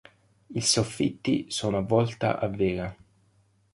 [0.49, 2.95] Il soffitti sono a volta a vela.